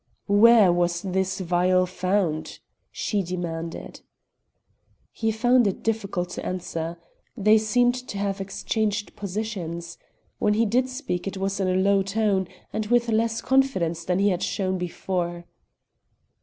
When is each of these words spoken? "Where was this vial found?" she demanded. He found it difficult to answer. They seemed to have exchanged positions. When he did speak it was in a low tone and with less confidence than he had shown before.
"Where 0.25 0.73
was 0.73 1.03
this 1.03 1.39
vial 1.41 1.85
found?" 1.85 2.57
she 2.91 3.21
demanded. 3.21 4.01
He 5.11 5.31
found 5.31 5.67
it 5.67 5.83
difficult 5.83 6.29
to 6.31 6.43
answer. 6.43 6.97
They 7.37 7.59
seemed 7.59 7.93
to 8.07 8.17
have 8.17 8.41
exchanged 8.41 9.15
positions. 9.15 9.99
When 10.39 10.55
he 10.55 10.65
did 10.65 10.89
speak 10.89 11.27
it 11.27 11.37
was 11.37 11.59
in 11.59 11.67
a 11.67 11.75
low 11.75 12.01
tone 12.01 12.47
and 12.73 12.87
with 12.87 13.09
less 13.09 13.43
confidence 13.43 14.03
than 14.03 14.17
he 14.17 14.29
had 14.29 14.41
shown 14.41 14.79
before. 14.79 15.45